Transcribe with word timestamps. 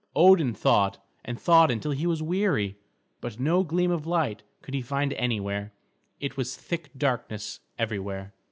Odin 0.15 0.55
thought 0.55 0.97
and 1.23 1.39
thought 1.39 1.69
until 1.69 1.91
he 1.91 2.07
was 2.07 2.23
weary, 2.23 2.75
but 3.19 3.39
no 3.39 3.63
gleam 3.63 3.91
of 3.91 4.07
light 4.07 4.41
could 4.63 4.73
he 4.73 4.81
find 4.81 5.13
anywhere; 5.13 5.73
it 6.19 6.35
was 6.35 6.55
thick 6.57 6.89
darkness 6.97 7.59
everywhere. 7.77 8.33